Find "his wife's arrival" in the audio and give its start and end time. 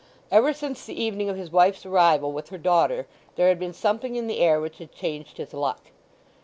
1.37-2.31